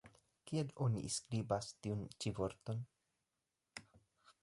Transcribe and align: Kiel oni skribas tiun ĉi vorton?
Kiel 0.51 0.71
oni 0.85 1.03
skribas 1.17 1.69
tiun 1.83 2.03
ĉi 2.25 2.35
vorton? 2.41 2.83